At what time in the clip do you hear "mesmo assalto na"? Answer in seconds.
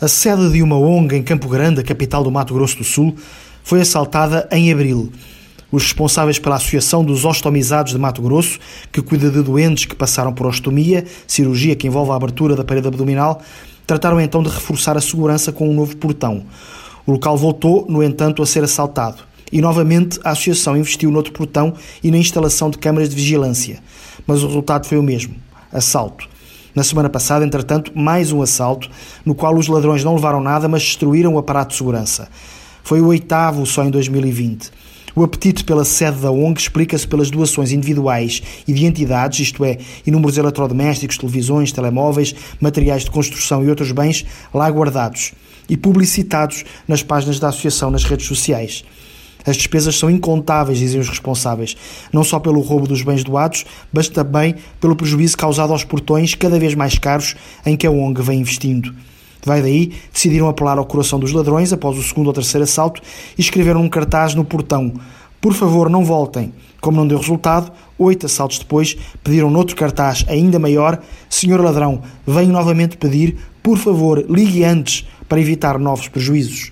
25.02-26.84